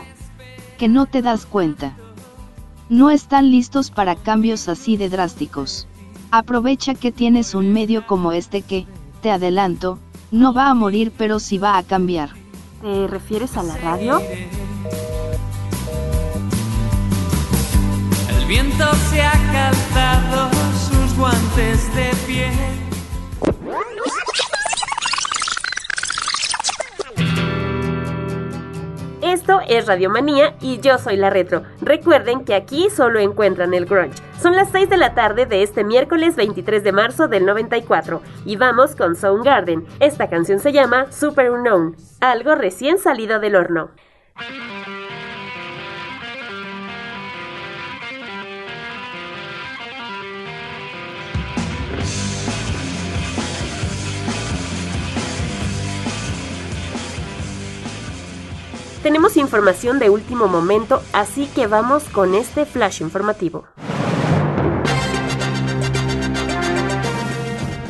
Que 0.78 0.88
no 0.88 1.06
te 1.06 1.22
das 1.22 1.44
cuenta. 1.44 1.96
No 2.88 3.10
están 3.10 3.50
listos 3.50 3.90
para 3.90 4.16
cambios 4.16 4.68
así 4.68 4.96
de 4.96 5.08
drásticos. 5.08 5.86
Aprovecha 6.30 6.94
que 6.94 7.12
tienes 7.12 7.54
un 7.54 7.72
medio 7.72 8.06
como 8.06 8.32
este 8.32 8.62
que, 8.62 8.86
te 9.20 9.30
adelanto, 9.30 9.98
no 10.30 10.54
va 10.54 10.70
a 10.70 10.74
morir 10.74 11.12
pero 11.16 11.38
sí 11.38 11.58
va 11.58 11.76
a 11.76 11.82
cambiar. 11.82 12.30
¿Te 12.80 13.06
refieres 13.06 13.56
a 13.56 13.62
la 13.62 13.76
radio? 13.76 14.20
Viento 18.52 18.84
se 19.08 19.22
ha 19.22 19.32
calzado 19.50 20.50
sus 20.74 21.16
guantes 21.16 21.96
de 21.96 22.10
piel. 22.26 22.52
Esto 29.22 29.60
es 29.66 29.86
Radiomanía 29.86 30.54
y 30.60 30.80
yo 30.80 30.98
soy 30.98 31.16
la 31.16 31.30
Retro. 31.30 31.62
Recuerden 31.80 32.44
que 32.44 32.54
aquí 32.54 32.90
solo 32.90 33.20
encuentran 33.20 33.72
el 33.72 33.86
grunge. 33.86 34.22
Son 34.42 34.54
las 34.54 34.70
6 34.70 34.90
de 34.90 34.98
la 34.98 35.14
tarde 35.14 35.46
de 35.46 35.62
este 35.62 35.82
miércoles 35.82 36.36
23 36.36 36.84
de 36.84 36.92
marzo 36.92 37.28
del 37.28 37.46
94 37.46 38.20
y 38.44 38.56
vamos 38.56 38.94
con 38.94 39.16
Soundgarden. 39.16 39.86
Esta 39.98 40.28
canción 40.28 40.58
se 40.58 40.72
llama 40.72 41.10
Super 41.10 41.50
Unknown, 41.50 41.96
algo 42.20 42.54
recién 42.54 42.98
salido 42.98 43.40
del 43.40 43.56
horno. 43.56 43.88
Tenemos 59.02 59.36
información 59.36 59.98
de 59.98 60.10
último 60.10 60.46
momento, 60.46 61.02
así 61.12 61.48
que 61.48 61.66
vamos 61.66 62.04
con 62.04 62.36
este 62.36 62.64
flash 62.64 63.02
informativo. 63.02 63.64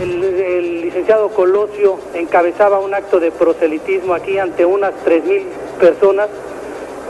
El, 0.01 0.81
licenciado 0.81 1.29
Colosio 1.29 1.98
encabezaba 2.14 2.79
un 2.79 2.94
acto 2.94 3.20
de 3.20 3.31
proselitismo 3.31 4.14
aquí 4.14 4.38
ante 4.38 4.64
unas 4.64 4.94
3.000 5.05 5.44
personas 5.79 6.29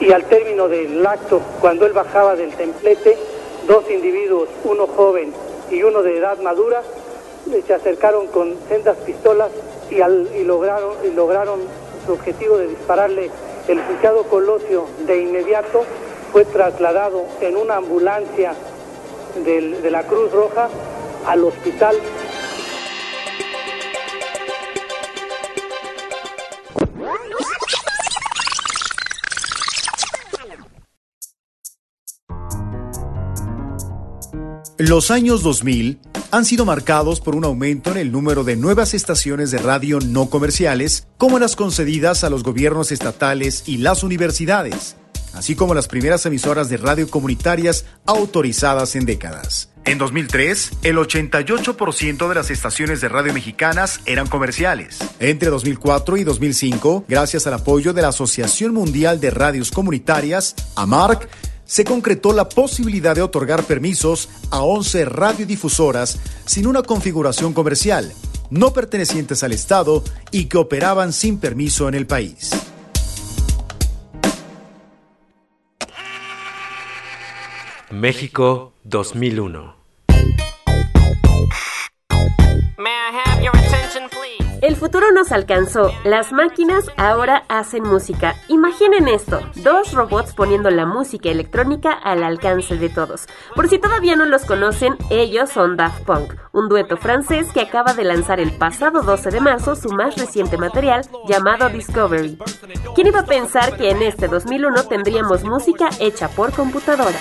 y 0.01 0.11
al 0.11 0.25
término 0.25 0.67
del 0.67 1.07
acto, 1.07 1.41
cuando 1.61 1.87
él 1.87 1.93
bajaba 1.93 2.35
del 2.35 2.53
templete, 2.55 3.17
dos 3.69 3.89
individuos, 3.89 4.49
uno 4.65 4.89
joven 4.89 5.33
y 5.71 5.81
uno 5.85 6.03
de 6.03 6.19
edad 6.19 6.39
madura, 6.41 6.83
se 7.67 7.73
acercaron 7.73 8.27
con 8.27 8.55
sendas 8.69 8.97
pistolas 8.99 9.51
y 9.91 10.43
lograron 10.43 11.61
su 12.05 12.13
objetivo 12.13 12.59
de 12.59 12.67
dispararle. 12.67 13.31
El 13.69 13.79
licenciado 13.79 14.25
Colosio 14.25 14.87
de 15.07 15.23
inmediato 15.23 15.85
fue 16.33 16.45
trasladado 16.45 17.27
en 17.41 17.57
una 17.57 17.77
ambulancia 17.77 18.55
de 19.45 19.91
la 19.91 20.03
Cruz 20.03 20.33
Roja 20.33 20.69
al 21.27 21.45
hospital. 21.45 21.97
Los 34.79 35.13
años 35.13 35.45
2000 35.45 36.01
han 36.33 36.47
sido 36.47 36.65
marcados 36.65 37.21
por 37.21 37.37
un 37.37 37.45
aumento 37.45 37.91
en 37.91 37.99
el 37.99 38.11
número 38.11 38.43
de 38.43 38.57
nuevas 38.57 38.95
estaciones 38.95 39.51
de 39.51 39.59
radio 39.59 40.01
no 40.01 40.31
comerciales, 40.31 41.07
como 41.19 41.39
las 41.39 41.57
concedidas 41.57 42.25
a 42.25 42.31
los 42.31 42.43
gobiernos 42.43 42.91
estatales 42.91 43.65
y 43.67 43.77
las 43.77 44.03
universidades, 44.03 44.97
así 45.35 45.55
como 45.55 45.75
las 45.75 45.89
primeras 45.89 46.25
emisoras 46.25 46.71
de 46.71 46.79
radio 46.79 47.11
comunitarias 47.11 47.85
autorizadas 48.07 48.97
en 48.97 49.05
décadas. 49.05 49.69
En 49.85 49.99
2003, 49.99 50.71
el 50.85 50.97
88% 50.97 52.29
de 52.29 52.35
las 52.35 52.51
estaciones 52.51 53.03
de 53.03 53.11
radio 53.11 53.35
mexicanas 53.35 54.01
eran 54.07 54.27
comerciales. 54.27 55.01
Entre 55.21 55.51
2004 55.51 56.17
y 56.17 56.25
2005, 56.25 57.05
gracias 57.09 57.47
al 57.47 57.55
apoyo 57.55 57.93
de 57.93 58.01
la 58.01 58.09
Asociación 58.09 58.73
Mundial 58.73 59.21
de 59.21 59.31
Radios 59.31 59.71
Comunitarias, 59.71 60.55
AMARC, 60.77 61.29
se 61.65 61.85
concretó 61.85 62.33
la 62.33 62.49
posibilidad 62.49 63.15
de 63.15 63.23
otorgar 63.23 63.65
permisos 63.65 64.29
a 64.51 64.63
11 64.63 65.05
radiodifusoras 65.07 66.19
sin 66.45 66.67
una 66.67 66.83
configuración 66.83 67.53
comercial, 67.53 68.13
no 68.51 68.73
pertenecientes 68.73 69.43
al 69.43 69.53
Estado 69.53 70.03
y 70.31 70.47
que 70.47 70.59
operaban 70.59 71.13
sin 71.13 71.39
permiso 71.39 71.89
en 71.89 71.95
el 71.95 72.07
país. 72.07 72.51
México 77.91 78.73
2001. 78.85 79.77
El 84.63 84.77
futuro 84.77 85.11
nos 85.11 85.33
alcanzó. 85.33 85.91
Las 86.05 86.31
máquinas 86.31 86.85
ahora 86.97 87.43
hacen 87.49 87.83
música. 87.83 88.37
Imaginen 88.47 89.09
esto, 89.09 89.41
dos 89.57 89.93
robots 89.93 90.35
poniendo 90.35 90.71
la 90.71 90.87
música 90.87 91.31
electrónica 91.31 91.91
al 91.91 92.23
alcance 92.23 92.77
de 92.77 92.89
todos. 92.89 93.27
Por 93.57 93.69
si 93.69 93.81
todavía 93.81 94.15
no 94.15 94.25
los 94.25 94.45
conocen, 94.45 94.97
ellos 95.11 95.51
son 95.51 95.77
Daft 95.77 96.05
Punk, 96.05 96.35
un 96.53 96.69
dueto 96.69 96.97
francés 96.97 97.49
que 97.53 97.61
acaba 97.61 97.93
de 97.95 98.05
lanzar 98.05 98.39
el 98.39 98.53
pasado 98.53 99.03
12 99.03 99.31
de 99.33 99.41
marzo 99.41 99.75
su 99.75 99.89
más 99.89 100.17
reciente 100.17 100.57
material 100.57 101.09
llamado 101.27 101.69
Discovery. 101.69 102.39
¿Quién 102.95 103.09
iba 103.09 103.19
a 103.19 103.27
pensar 103.27 103.77
que 103.77 103.91
en 103.91 104.01
este 104.01 104.29
2001 104.29 104.85
tendríamos 104.85 105.43
música 105.43 105.91
hecha 105.99 106.29
por 106.29 106.53
computadoras? 106.53 107.21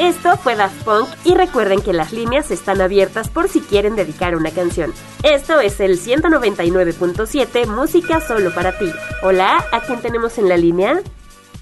Esto 0.00 0.38
fue 0.38 0.56
Daft 0.56 0.82
Punk 0.84 1.08
y 1.26 1.34
recuerden 1.34 1.82
que 1.82 1.92
las 1.92 2.10
líneas 2.14 2.50
están 2.50 2.80
abiertas 2.80 3.28
por 3.28 3.50
si 3.50 3.60
quieren 3.60 3.96
dedicar 3.96 4.34
una 4.34 4.50
canción. 4.50 4.94
Esto 5.22 5.60
es 5.60 5.78
el 5.78 6.00
199.7 6.00 7.66
Música 7.66 8.22
solo 8.22 8.50
para 8.54 8.78
ti. 8.78 8.90
Hola, 9.22 9.62
¿a 9.70 9.80
quién 9.80 10.00
tenemos 10.00 10.38
en 10.38 10.48
la 10.48 10.56
línea? 10.56 11.02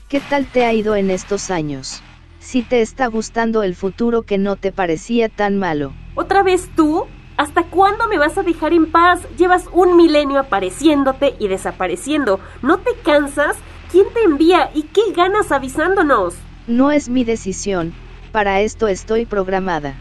¿Qué 0.09 0.21
tal 0.21 0.47
te 0.47 0.65
ha 0.65 0.73
ido 0.73 0.95
en 0.95 1.11
estos 1.11 1.51
años? 1.51 2.01
Si 2.39 2.63
te 2.63 2.81
está 2.81 3.09
gustando 3.09 3.65
el 3.65 3.75
futuro 3.75 4.23
que 4.23 4.39
no 4.39 4.55
te 4.55 4.71
parecía 4.71 5.29
tan 5.29 5.59
malo. 5.59 5.93
¿Otra 6.15 6.45
vez 6.45 6.71
tú? 6.77 7.07
¿Hasta 7.37 7.65
cuándo 7.65 8.07
me 8.07 8.19
vas 8.19 8.39
a 8.39 8.45
dejar 8.45 8.73
en 8.73 8.89
paz? 8.93 9.19
Llevas 9.37 9.65
un 9.73 9.97
milenio 9.97 10.39
apareciéndote 10.39 11.35
y 11.41 11.49
desapareciendo. 11.49 12.39
¿No 12.63 12.79
te 12.79 12.93
cansas? 13.03 13.57
¿Quién 13.91 14.07
te 14.15 14.23
envía 14.23 14.71
y 14.77 14.85
qué 14.85 15.13
ganas 15.13 15.51
avisándonos? 15.51 16.37
No 16.69 16.93
es 16.93 17.09
mi 17.09 17.25
decisión, 17.25 17.95
para 18.39 18.61
esto 18.61 18.87
estoy 18.87 19.27
programada. 19.27 19.97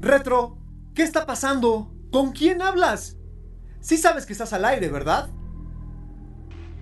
Retro, 0.00 0.58
¿qué 0.96 1.04
está 1.04 1.24
pasando? 1.24 1.92
¿Con 2.10 2.32
quién 2.32 2.60
hablas? 2.60 3.16
Sí 3.78 3.98
sabes 3.98 4.26
que 4.26 4.32
estás 4.32 4.52
al 4.52 4.64
aire, 4.64 4.88
¿verdad? 4.88 5.30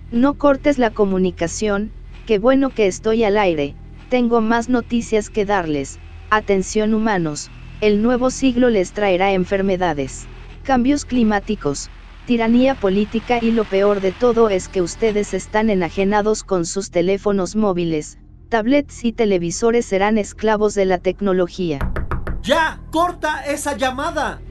No 0.09 0.39
cortes 0.39 0.79
la 0.79 0.89
comunicación, 0.89 1.91
qué 2.25 2.39
bueno 2.39 2.71
que 2.71 2.87
estoy 2.87 3.23
al 3.23 3.37
aire, 3.37 3.75
tengo 4.09 4.41
más 4.41 4.69
noticias 4.69 5.29
que 5.29 5.45
darles. 5.45 5.99
Atención 6.31 6.95
humanos, 6.95 7.51
el 7.79 8.01
nuevo 8.01 8.31
siglo 8.31 8.71
les 8.71 8.91
traerá 8.91 9.33
enfermedades, 9.33 10.25
cambios 10.63 11.05
climáticos, 11.05 11.91
tiranía 12.27 12.75
política 12.75 13.39
y 13.41 13.51
lo 13.51 13.63
peor 13.63 14.01
de 14.01 14.11
todo 14.11 14.49
es 14.49 14.67
que 14.67 14.81
ustedes 14.81 15.33
están 15.33 15.69
enajenados 15.69 16.43
con 16.43 16.65
sus 16.65 16.91
teléfonos 16.91 17.55
móviles, 17.55 18.19
tablets 18.49 19.05
y 19.05 19.13
televisores 19.13 19.85
serán 19.85 20.17
esclavos 20.17 20.75
de 20.75 20.85
la 20.85 20.97
tecnología. 20.97 21.79
¡Ya! 22.43 22.81
¡Corta 22.91 23.45
esa 23.45 23.77
llamada! 23.77 24.41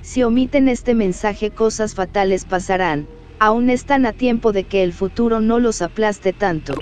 Si 0.00 0.24
omiten 0.24 0.68
este 0.68 0.96
mensaje 0.96 1.52
cosas 1.52 1.94
fatales 1.94 2.44
pasarán, 2.44 3.06
aún 3.38 3.70
están 3.70 4.04
a 4.04 4.12
tiempo 4.12 4.50
de 4.50 4.64
que 4.64 4.82
el 4.82 4.92
futuro 4.92 5.40
no 5.40 5.60
los 5.60 5.80
aplaste 5.80 6.32
tanto. 6.32 6.74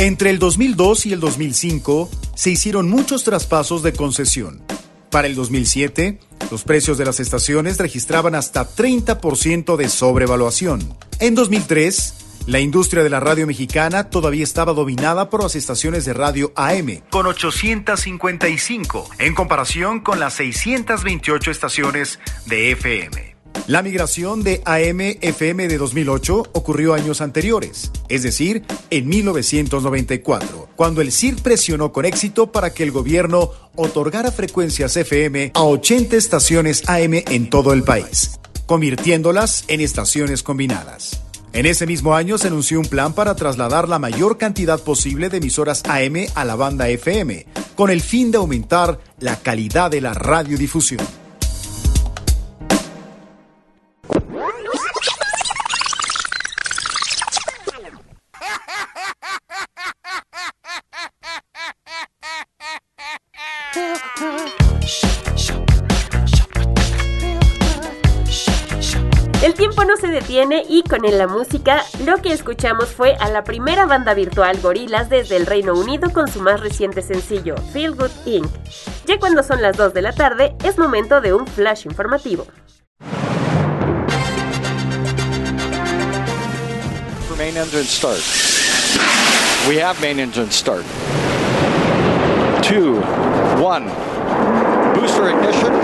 Entre 0.00 0.30
el 0.30 0.38
2002 0.38 1.04
y 1.04 1.12
el 1.12 1.20
2005 1.20 2.08
se 2.34 2.48
hicieron 2.48 2.88
muchos 2.88 3.22
traspasos 3.22 3.82
de 3.82 3.92
concesión. 3.92 4.62
Para 5.10 5.26
el 5.26 5.34
2007, 5.34 6.18
los 6.50 6.64
precios 6.64 6.96
de 6.96 7.04
las 7.04 7.20
estaciones 7.20 7.76
registraban 7.76 8.34
hasta 8.34 8.66
30% 8.66 9.76
de 9.76 9.90
sobrevaluación. 9.90 10.96
En 11.18 11.34
2003, 11.34 12.14
la 12.46 12.60
industria 12.60 13.02
de 13.02 13.10
la 13.10 13.20
radio 13.20 13.46
mexicana 13.46 14.08
todavía 14.08 14.42
estaba 14.42 14.72
dominada 14.72 15.28
por 15.28 15.42
las 15.42 15.54
estaciones 15.54 16.06
de 16.06 16.14
radio 16.14 16.50
AM, 16.56 17.02
con 17.10 17.26
855, 17.26 19.06
en 19.18 19.34
comparación 19.34 20.00
con 20.00 20.18
las 20.18 20.32
628 20.32 21.50
estaciones 21.50 22.20
de 22.46 22.70
FM. 22.70 23.39
La 23.70 23.82
migración 23.82 24.42
de 24.42 24.62
AM-FM 24.64 25.68
de 25.68 25.78
2008 25.78 26.42
ocurrió 26.54 26.92
años 26.92 27.20
anteriores, 27.20 27.92
es 28.08 28.24
decir, 28.24 28.64
en 28.90 29.06
1994, 29.06 30.70
cuando 30.74 31.00
el 31.00 31.12
CIR 31.12 31.36
presionó 31.36 31.92
con 31.92 32.04
éxito 32.04 32.50
para 32.50 32.74
que 32.74 32.82
el 32.82 32.90
gobierno 32.90 33.52
otorgara 33.76 34.32
frecuencias 34.32 34.96
FM 34.96 35.52
a 35.54 35.62
80 35.62 36.16
estaciones 36.16 36.88
AM 36.88 37.14
en 37.14 37.48
todo 37.48 37.72
el 37.72 37.84
país, 37.84 38.40
convirtiéndolas 38.66 39.62
en 39.68 39.80
estaciones 39.82 40.42
combinadas. 40.42 41.22
En 41.52 41.64
ese 41.64 41.86
mismo 41.86 42.16
año 42.16 42.38
se 42.38 42.48
anunció 42.48 42.80
un 42.80 42.86
plan 42.86 43.12
para 43.12 43.36
trasladar 43.36 43.88
la 43.88 44.00
mayor 44.00 44.36
cantidad 44.36 44.80
posible 44.80 45.28
de 45.28 45.36
emisoras 45.36 45.84
AM 45.84 46.26
a 46.34 46.44
la 46.44 46.56
banda 46.56 46.88
FM, 46.88 47.46
con 47.76 47.90
el 47.90 48.00
fin 48.00 48.32
de 48.32 48.38
aumentar 48.38 48.98
la 49.20 49.36
calidad 49.36 49.92
de 49.92 50.00
la 50.00 50.12
radiodifusión. 50.12 51.19
Y 70.42 70.82
con 70.84 71.04
en 71.04 71.18
la 71.18 71.26
música 71.26 71.84
lo 72.06 72.16
que 72.22 72.32
escuchamos 72.32 72.88
fue 72.88 73.14
a 73.20 73.28
la 73.28 73.44
primera 73.44 73.84
banda 73.84 74.14
virtual 74.14 74.58
Gorilas 74.62 75.10
desde 75.10 75.36
el 75.36 75.44
Reino 75.44 75.74
Unido 75.74 76.10
con 76.14 76.28
su 76.28 76.40
más 76.40 76.60
reciente 76.60 77.02
sencillo, 77.02 77.56
Feel 77.74 77.94
Good 77.94 78.10
Inc. 78.24 78.48
Ya 79.04 79.18
cuando 79.18 79.42
son 79.42 79.60
las 79.60 79.76
2 79.76 79.92
de 79.92 80.00
la 80.00 80.12
tarde 80.12 80.56
es 80.64 80.78
momento 80.78 81.20
de 81.20 81.34
un 81.34 81.46
flash 81.46 81.84
informativo. 81.84 82.46
For 87.28 87.36
main 87.36 87.58
engine 87.58 87.84
start. 87.84 88.22
We 89.68 89.78
have 89.78 90.00
main 90.00 90.18
engine 90.18 90.50
start. 90.50 90.86
Two, 92.62 93.02
one. 93.62 93.84
Booster 94.94 95.28
ignition 95.28 95.74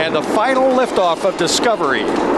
and 0.00 0.14
the 0.14 0.22
final 0.22 0.70
liftoff 0.70 1.26
of 1.26 1.36
Discovery. 1.36 2.35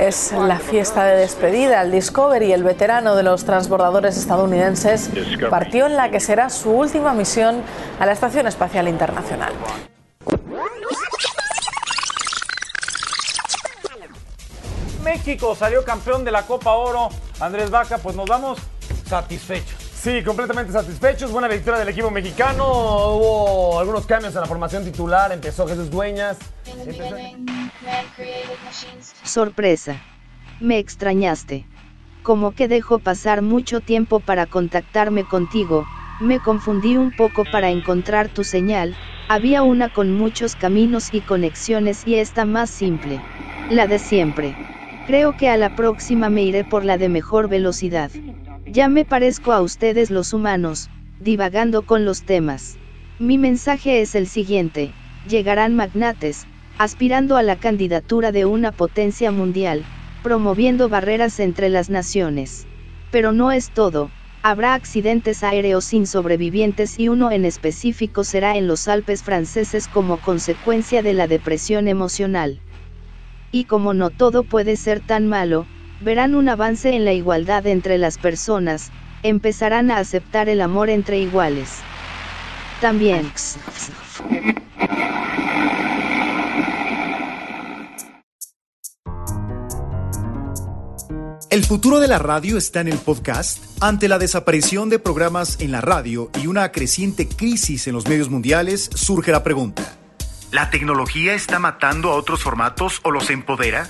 Es 0.00 0.32
la 0.32 0.58
fiesta 0.58 1.04
de 1.04 1.16
despedida. 1.16 1.82
El 1.82 1.92
Discovery, 1.92 2.52
el 2.52 2.64
veterano 2.64 3.14
de 3.14 3.22
los 3.22 3.44
transbordadores 3.44 4.16
estadounidenses, 4.16 5.10
partió 5.50 5.86
en 5.86 5.96
la 5.96 6.10
que 6.10 6.20
será 6.20 6.50
su 6.50 6.70
última 6.70 7.12
misión 7.12 7.62
a 8.00 8.06
la 8.06 8.12
Estación 8.12 8.46
Espacial 8.46 8.88
Internacional. 8.88 9.52
México 15.04 15.54
salió 15.54 15.84
campeón 15.84 16.24
de 16.24 16.32
la 16.32 16.42
Copa 16.42 16.72
Oro. 16.72 17.08
Andrés 17.38 17.70
Vaca, 17.70 17.98
pues 17.98 18.16
nos 18.16 18.26
vamos 18.26 18.58
satisfechos. 19.08 19.85
Sí, 20.06 20.22
completamente 20.22 20.72
satisfechos. 20.72 21.32
Buena 21.32 21.48
victoria 21.48 21.80
del 21.80 21.88
equipo 21.88 22.12
mexicano. 22.12 22.64
Hubo 22.64 23.80
algunos 23.80 24.06
cambios 24.06 24.36
en 24.36 24.40
la 24.40 24.46
formación 24.46 24.84
titular. 24.84 25.32
Empezó 25.32 25.66
Jesús 25.66 25.90
Dueñas. 25.90 26.38
Sorpresa. 29.24 30.00
Me 30.60 30.78
extrañaste. 30.78 31.66
Como 32.22 32.52
que 32.52 32.68
dejó 32.68 33.00
pasar 33.00 33.42
mucho 33.42 33.80
tiempo 33.80 34.20
para 34.20 34.46
contactarme 34.46 35.24
contigo, 35.24 35.84
me 36.20 36.38
confundí 36.38 36.96
un 36.96 37.10
poco 37.10 37.42
para 37.50 37.70
encontrar 37.70 38.28
tu 38.28 38.44
señal, 38.44 38.96
había 39.28 39.64
una 39.64 39.92
con 39.92 40.12
muchos 40.12 40.54
caminos 40.54 41.08
y 41.12 41.20
conexiones 41.20 42.06
y 42.06 42.14
esta 42.14 42.44
más 42.44 42.70
simple. 42.70 43.20
La 43.70 43.88
de 43.88 43.98
siempre. 43.98 44.56
Creo 45.08 45.36
que 45.36 45.48
a 45.48 45.56
la 45.56 45.74
próxima 45.74 46.30
me 46.30 46.44
iré 46.44 46.62
por 46.62 46.84
la 46.84 46.96
de 46.96 47.08
mejor 47.08 47.48
velocidad. 47.48 48.12
Ya 48.66 48.88
me 48.88 49.04
parezco 49.04 49.52
a 49.52 49.62
ustedes 49.62 50.10
los 50.10 50.32
humanos, 50.32 50.90
divagando 51.18 51.84
con 51.84 52.04
los 52.04 52.24
temas. 52.24 52.78
Mi 53.18 53.38
mensaje 53.38 54.00
es 54.00 54.14
el 54.14 54.26
siguiente, 54.28 54.96
llegarán 55.24 55.74
magnates, 55.74 56.48
aspirando 56.76 57.36
a 57.36 57.42
la 57.42 57.56
candidatura 57.56 58.32
de 58.32 58.44
una 58.44 58.72
potencia 58.72 59.32
mundial, 59.32 59.86
promoviendo 60.20 60.88
barreras 60.88 61.38
entre 61.40 61.68
las 61.68 61.88
naciones. 61.90 62.68
Pero 63.10 63.32
no 63.32 63.52
es 63.52 63.72
todo, 63.72 64.12
Habrá 64.48 64.74
accidentes 64.74 65.42
aéreos 65.42 65.86
sin 65.86 66.06
sobrevivientes 66.06 67.00
y 67.00 67.08
uno 67.08 67.32
en 67.32 67.44
específico 67.44 68.22
será 68.22 68.56
en 68.56 68.68
los 68.68 68.86
Alpes 68.86 69.24
franceses 69.24 69.88
como 69.88 70.20
consecuencia 70.20 71.02
de 71.02 71.14
la 71.14 71.26
depresión 71.26 71.88
emocional. 71.88 72.60
Y 73.50 73.64
como 73.64 73.92
no 73.92 74.10
todo 74.10 74.44
puede 74.44 74.76
ser 74.76 75.00
tan 75.00 75.26
malo, 75.26 75.66
verán 76.00 76.34
un 76.34 76.48
avance 76.48 76.94
en 76.94 77.04
la 77.04 77.12
igualdad 77.12 77.66
entre 77.66 77.98
las 77.98 78.18
personas, 78.18 78.90
empezarán 79.22 79.90
a 79.90 79.98
aceptar 79.98 80.48
el 80.48 80.60
amor 80.60 80.90
entre 80.90 81.18
iguales. 81.18 81.80
También. 82.80 83.32
El 91.48 91.64
futuro 91.64 92.00
de 92.00 92.08
la 92.08 92.18
radio 92.18 92.58
está 92.58 92.80
en 92.80 92.88
el 92.88 92.98
podcast. 92.98 93.64
Ante 93.80 94.08
la 94.08 94.18
desaparición 94.18 94.90
de 94.90 94.98
programas 94.98 95.60
en 95.60 95.72
la 95.72 95.80
radio 95.80 96.30
y 96.42 96.48
una 96.48 96.70
creciente 96.70 97.28
crisis 97.28 97.86
en 97.86 97.94
los 97.94 98.06
medios 98.06 98.28
mundiales, 98.28 98.90
surge 98.94 99.32
la 99.32 99.42
pregunta. 99.42 99.96
¿La 100.50 100.70
tecnología 100.70 101.34
está 101.34 101.58
matando 101.58 102.10
a 102.10 102.16
otros 102.16 102.42
formatos 102.42 103.00
o 103.04 103.10
los 103.10 103.30
empodera? 103.30 103.86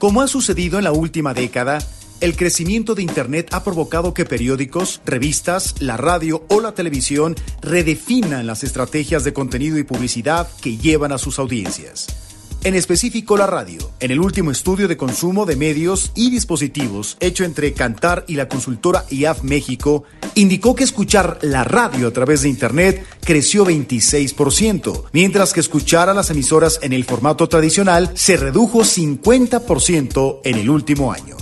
Como 0.00 0.22
ha 0.22 0.28
sucedido 0.28 0.78
en 0.78 0.84
la 0.84 0.92
última 0.92 1.34
década, 1.34 1.78
el 2.22 2.34
crecimiento 2.34 2.94
de 2.94 3.02
Internet 3.02 3.48
ha 3.52 3.62
provocado 3.62 4.14
que 4.14 4.24
periódicos, 4.24 5.02
revistas, 5.04 5.74
la 5.82 5.98
radio 5.98 6.42
o 6.48 6.62
la 6.62 6.72
televisión 6.72 7.36
redefinan 7.60 8.46
las 8.46 8.64
estrategias 8.64 9.24
de 9.24 9.34
contenido 9.34 9.76
y 9.76 9.84
publicidad 9.84 10.48
que 10.62 10.78
llevan 10.78 11.12
a 11.12 11.18
sus 11.18 11.38
audiencias. 11.38 12.29
En 12.62 12.74
específico 12.74 13.38
la 13.38 13.46
radio. 13.46 13.90
En 14.00 14.10
el 14.10 14.20
último 14.20 14.50
estudio 14.50 14.86
de 14.86 14.98
consumo 14.98 15.46
de 15.46 15.56
medios 15.56 16.12
y 16.14 16.30
dispositivos 16.30 17.16
hecho 17.18 17.44
entre 17.44 17.72
Cantar 17.72 18.26
y 18.28 18.34
la 18.34 18.48
consultora 18.48 19.06
IAF 19.08 19.42
México, 19.44 20.04
indicó 20.34 20.74
que 20.74 20.84
escuchar 20.84 21.38
la 21.40 21.64
radio 21.64 22.08
a 22.08 22.10
través 22.10 22.42
de 22.42 22.50
Internet 22.50 23.06
creció 23.24 23.64
26%, 23.64 25.04
mientras 25.14 25.54
que 25.54 25.60
escuchar 25.60 26.10
a 26.10 26.14
las 26.14 26.28
emisoras 26.28 26.78
en 26.82 26.92
el 26.92 27.04
formato 27.04 27.48
tradicional 27.48 28.10
se 28.14 28.36
redujo 28.36 28.80
50% 28.80 30.40
en 30.44 30.58
el 30.58 30.68
último 30.68 31.14
año. 31.14 31.38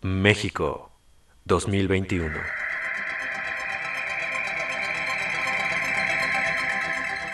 México 0.00 0.90
2021. 1.44 2.59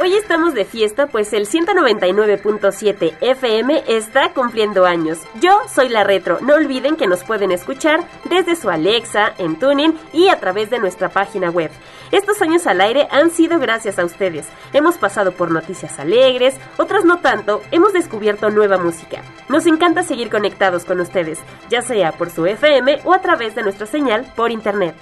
Hoy 0.07 0.15
estamos 0.15 0.55
de 0.55 0.65
fiesta, 0.65 1.09
pues 1.09 1.33
el 1.33 1.49
199.7 1.49 3.17
FM 3.21 3.83
está 3.89 4.33
cumpliendo 4.33 4.87
años. 4.87 5.19
Yo 5.41 5.59
soy 5.69 5.89
la 5.89 6.05
Retro. 6.05 6.39
No 6.43 6.55
olviden 6.55 6.95
que 6.95 7.09
nos 7.09 7.25
pueden 7.25 7.51
escuchar 7.51 8.07
desde 8.31 8.55
su 8.55 8.71
Alexa, 8.71 9.35
en 9.37 9.59
Tuning 9.59 9.99
y 10.13 10.29
a 10.29 10.39
través 10.39 10.71
de 10.71 10.79
nuestra 10.79 11.09
página 11.09 11.51
web. 11.51 11.73
Estos 12.13 12.41
años 12.41 12.69
al 12.69 12.83
aire 12.83 13.09
han 13.11 13.33
sido 13.33 13.59
gracias 13.59 13.99
a 13.99 14.05
ustedes. 14.05 14.47
Hemos 14.73 14.97
pasado 14.97 15.33
por 15.33 15.51
noticias 15.51 15.99
alegres, 15.99 16.55
otras 16.77 17.05
no 17.05 17.19
tanto. 17.19 17.61
Hemos 17.73 17.93
descubierto 17.93 18.49
nueva 18.51 18.79
música. 18.79 19.25
Nos 19.49 19.67
encanta 19.67 20.05
seguir 20.05 20.31
conectados 20.31 20.85
con 20.85 21.01
ustedes, 21.01 21.41
ya 21.69 21.83
sea 21.83 22.13
por 22.13 22.31
su 22.31 22.47
FM 22.47 23.01
o 23.03 23.13
a 23.13 23.23
través 23.23 23.57
de 23.57 23.65
nuestra 23.65 23.87
señal 23.87 24.33
por 24.37 24.53
internet. 24.53 24.95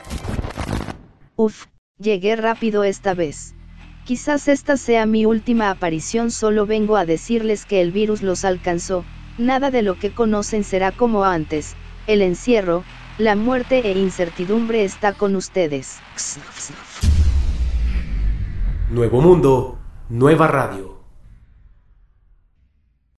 Uf, 1.36 1.66
llegué 1.98 2.36
rápido 2.36 2.84
esta 2.84 3.12
vez. 3.12 3.54
Quizás 4.04 4.48
esta 4.48 4.76
sea 4.76 5.06
mi 5.06 5.24
última 5.24 5.70
aparición, 5.70 6.30
solo 6.30 6.66
vengo 6.66 6.98
a 6.98 7.06
decirles 7.06 7.64
que 7.64 7.80
el 7.80 7.90
virus 7.90 8.22
los 8.22 8.44
alcanzó, 8.44 9.02
nada 9.38 9.70
de 9.70 9.80
lo 9.80 9.98
que 9.98 10.10
conocen 10.10 10.62
será 10.62 10.92
como 10.92 11.24
antes, 11.24 11.74
el 12.06 12.20
encierro, 12.20 12.84
la 13.16 13.34
muerte 13.34 13.78
e 13.78 13.98
incertidumbre 13.98 14.84
está 14.84 15.14
con 15.14 15.36
ustedes. 15.36 16.00
Nuevo 18.90 19.22
mundo, 19.22 19.78
nueva 20.10 20.48
radio. 20.48 20.93